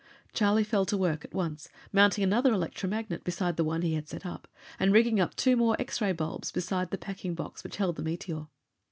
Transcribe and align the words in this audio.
Charlie 0.33 0.63
fell 0.63 0.83
to 0.87 0.97
work 0.97 1.23
at 1.23 1.33
once, 1.35 1.69
mounting 1.93 2.23
another 2.23 2.51
electromagnet 2.51 3.23
beside 3.23 3.55
the 3.55 3.63
one 3.63 3.83
he 3.83 3.93
had 3.93 4.09
set 4.09 4.25
up, 4.25 4.47
and 4.79 4.91
rigging 4.91 5.19
up 5.19 5.35
two 5.35 5.55
more 5.55 5.75
X 5.77 6.01
ray 6.01 6.11
bulbs 6.11 6.51
beside 6.51 6.89
the 6.89 6.97
packing 6.97 7.35
box 7.35 7.63
which 7.63 7.77
held 7.77 7.97
the 7.97 8.01
meteor. 8.03 8.47